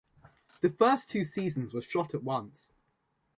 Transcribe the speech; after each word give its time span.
The 0.61 0.71
first 0.71 1.11
two 1.11 1.23
seasons 1.23 1.75
were 1.75 1.81
shot 1.83 2.15
at 2.15 2.23
once. 2.23 2.73